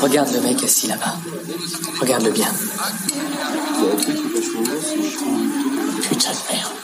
Regarde 0.00 0.32
le 0.32 0.40
mec 0.40 0.62
assis 0.64 0.86
là-bas. 0.86 1.16
Regarde-le 2.00 2.30
bien. 2.30 2.48
Putain 6.02 6.30
de 6.30 6.52
merde. 6.52 6.79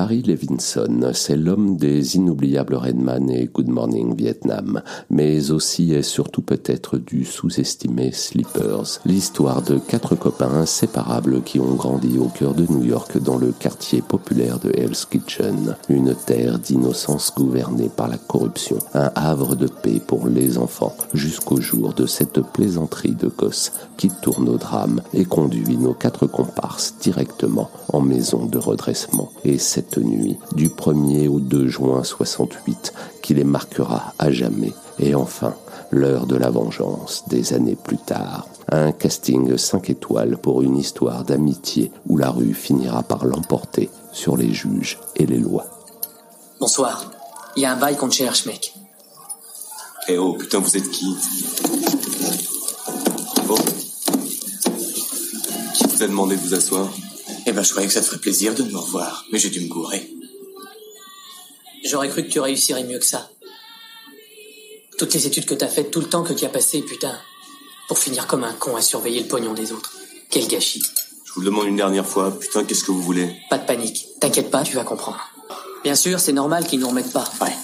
Barry 0.00 0.22
Levinson, 0.22 1.10
c'est 1.12 1.36
l'homme 1.36 1.76
des 1.76 2.16
inoubliables 2.16 2.74
Redman 2.74 3.28
et 3.28 3.50
Good 3.52 3.68
Morning 3.68 4.16
Vietnam, 4.16 4.80
mais 5.10 5.50
aussi 5.50 5.92
et 5.92 6.00
surtout 6.00 6.40
peut-être 6.40 6.96
du 6.96 7.26
sous-estimé 7.26 8.10
Sleepers, 8.10 9.00
l'histoire 9.04 9.60
de 9.60 9.78
quatre 9.78 10.16
copains 10.16 10.54
inséparables 10.54 11.42
qui 11.42 11.60
ont 11.60 11.74
grandi 11.74 12.16
au 12.16 12.28
cœur 12.28 12.54
de 12.54 12.64
New 12.72 12.82
York 12.82 13.18
dans 13.18 13.36
le 13.36 13.52
quartier 13.52 14.00
populaire 14.00 14.58
de 14.58 14.72
Hell's 14.74 15.04
Kitchen, 15.04 15.76
une 15.90 16.14
terre 16.14 16.58
d'innocence 16.58 17.34
gouvernée 17.36 17.90
par 17.94 18.08
la 18.08 18.16
corruption, 18.16 18.78
un 18.94 19.10
havre 19.14 19.54
de 19.54 19.66
paix 19.66 20.00
pour 20.00 20.28
les 20.28 20.56
enfants, 20.56 20.96
jusqu'au 21.12 21.60
jour 21.60 21.92
de 21.92 22.06
cette 22.06 22.40
plaisanterie 22.40 23.14
de 23.14 23.28
gosse 23.28 23.72
qui 23.98 24.08
tourne 24.08 24.48
au 24.48 24.56
drame 24.56 25.02
et 25.12 25.26
conduit 25.26 25.76
nos 25.76 25.92
quatre 25.92 26.26
comparses 26.26 26.94
directement 27.02 27.68
en 27.92 28.00
maison 28.00 28.46
de 28.46 28.56
redressement. 28.56 29.30
Et 29.44 29.58
cette 29.58 29.89
nuit, 29.98 30.38
du 30.52 30.68
1er 30.68 31.28
au 31.28 31.40
2 31.40 31.68
juin 31.68 32.04
68, 32.04 32.92
qui 33.22 33.34
les 33.34 33.44
marquera 33.44 34.14
à 34.18 34.30
jamais. 34.30 34.72
Et 34.98 35.14
enfin, 35.14 35.54
l'heure 35.90 36.26
de 36.26 36.36
la 36.36 36.50
vengeance, 36.50 37.24
des 37.28 37.52
années 37.52 37.76
plus 37.76 37.98
tard. 37.98 38.46
Un 38.70 38.92
casting 38.92 39.56
5 39.56 39.90
étoiles 39.90 40.38
pour 40.38 40.62
une 40.62 40.76
histoire 40.76 41.24
d'amitié 41.24 41.90
où 42.08 42.16
la 42.16 42.30
rue 42.30 42.54
finira 42.54 43.02
par 43.02 43.24
l'emporter 43.24 43.90
sur 44.12 44.36
les 44.36 44.52
juges 44.52 44.98
et 45.16 45.26
les 45.26 45.38
lois. 45.38 45.66
Bonsoir. 46.60 47.10
Il 47.56 47.62
y 47.62 47.66
a 47.66 47.72
un 47.72 47.76
bail 47.76 47.96
qu'on 47.96 48.08
te 48.08 48.14
cherche, 48.14 48.46
mec. 48.46 48.74
Eh 50.08 50.18
oh, 50.18 50.34
putain, 50.34 50.58
vous 50.58 50.76
êtes 50.76 50.90
qui? 50.90 51.16
Oh. 53.48 53.58
Qui 55.74 55.86
vous 55.86 56.02
a 56.02 56.06
demandé 56.06 56.36
de 56.36 56.40
vous 56.40 56.54
asseoir? 56.54 56.88
Eh 57.50 57.52
ben, 57.52 57.64
je 57.64 57.70
croyais 57.70 57.88
que 57.88 57.92
ça 57.92 58.00
te 58.00 58.06
ferait 58.06 58.20
plaisir 58.20 58.54
de 58.54 58.62
me 58.62 58.76
revoir, 58.76 59.24
mais 59.32 59.40
j'ai 59.40 59.50
dû 59.50 59.60
me 59.60 59.66
gourer. 59.66 60.08
J'aurais 61.84 62.08
cru 62.08 62.22
que 62.22 62.30
tu 62.30 62.38
réussirais 62.38 62.84
mieux 62.84 63.00
que 63.00 63.04
ça. 63.04 63.28
Toutes 64.96 65.12
les 65.14 65.26
études 65.26 65.46
que 65.46 65.54
t'as 65.54 65.66
faites, 65.66 65.90
tout 65.90 65.98
le 65.98 66.08
temps 66.08 66.22
que 66.22 66.32
tu 66.32 66.44
as 66.44 66.48
passé, 66.48 66.80
putain. 66.80 67.18
Pour 67.88 67.98
finir 67.98 68.28
comme 68.28 68.44
un 68.44 68.52
con 68.52 68.76
à 68.76 68.80
surveiller 68.80 69.22
le 69.22 69.26
pognon 69.26 69.52
des 69.52 69.72
autres. 69.72 69.96
Quel 70.30 70.46
gâchis. 70.46 70.80
Je 71.24 71.32
vous 71.32 71.40
le 71.40 71.46
demande 71.46 71.66
une 71.66 71.74
dernière 71.74 72.06
fois, 72.06 72.38
putain, 72.38 72.62
qu'est-ce 72.62 72.84
que 72.84 72.92
vous 72.92 73.02
voulez? 73.02 73.34
Pas 73.50 73.58
de 73.58 73.66
panique. 73.66 74.06
T'inquiète 74.20 74.52
pas, 74.52 74.62
tu 74.62 74.76
vas 74.76 74.84
comprendre. 74.84 75.18
Bien 75.82 75.96
sûr, 75.96 76.20
c'est 76.20 76.32
normal 76.32 76.68
qu'ils 76.68 76.78
nous 76.78 76.88
remettent 76.88 77.12
pas. 77.12 77.28
Ouais. 77.40 77.56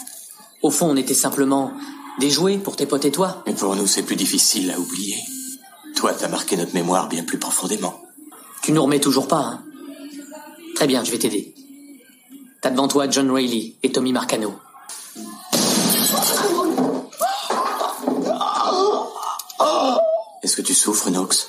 Au 0.62 0.72
fond, 0.72 0.90
on 0.90 0.96
était 0.96 1.14
simplement 1.14 1.72
des 2.18 2.30
jouets 2.30 2.58
pour 2.58 2.74
tes 2.74 2.86
potes 2.86 3.04
et 3.04 3.12
toi. 3.12 3.44
Mais 3.46 3.54
pour 3.54 3.76
nous, 3.76 3.86
c'est 3.86 4.02
plus 4.02 4.16
difficile 4.16 4.68
à 4.72 4.80
oublier. 4.80 5.18
Toi, 5.94 6.12
t'as 6.12 6.26
marqué 6.26 6.56
notre 6.56 6.74
mémoire 6.74 7.08
bien 7.08 7.22
plus 7.22 7.38
profondément. 7.38 8.02
Tu 8.62 8.72
nous 8.72 8.82
remets 8.82 8.98
toujours 8.98 9.28
pas, 9.28 9.42
hein 9.42 9.62
Très 10.76 10.86
bien, 10.86 11.02
je 11.04 11.10
vais 11.10 11.18
t'aider. 11.18 11.54
T'as 12.60 12.70
devant 12.70 12.86
toi 12.86 13.08
John 13.08 13.30
Rayleigh 13.30 13.76
et 13.82 13.90
Tommy 13.90 14.12
Marcano. 14.12 14.54
Est-ce 20.42 20.54
que 20.54 20.62
tu 20.62 20.74
souffres, 20.74 21.08
Nox? 21.08 21.48